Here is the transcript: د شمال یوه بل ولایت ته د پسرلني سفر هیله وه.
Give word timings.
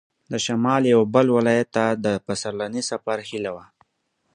د 0.31 0.33
شمال 0.45 0.83
یوه 0.93 1.05
بل 1.15 1.27
ولایت 1.37 1.67
ته 1.75 1.85
د 2.05 2.07
پسرلني 2.25 2.81
سفر 2.91 3.17
هیله 3.29 3.51
وه. 3.55 3.65